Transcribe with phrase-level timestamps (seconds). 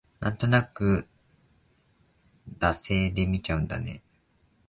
[0.19, 1.05] なんとなく
[2.57, 4.01] 惰性で見ちゃうんだよね